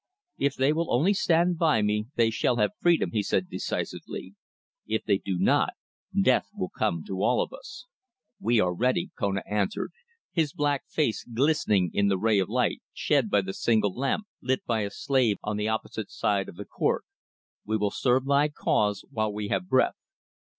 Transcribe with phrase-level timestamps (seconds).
[0.39, 4.33] "If they will only stand by me they shall have freedom," he said decisively.
[4.87, 5.73] "If they do not,
[6.19, 7.85] death will come to all of us."
[8.39, 9.91] "We are ready," Kona answered,
[10.31, 14.65] his black face glistening in the ray of light shed by a single lamp lit
[14.65, 17.05] by a slave on the opposite side of the court.
[17.63, 19.93] "We will serve thy cause while we have breath."